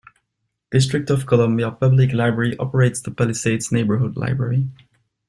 District 0.71 1.11
of 1.11 1.27
Columbia 1.27 1.69
Public 1.69 2.11
Library 2.11 2.57
operates 2.57 3.01
the 3.01 3.11
Palisades 3.11 3.71
Neighborhood 3.71 4.17
Library. 4.17 4.67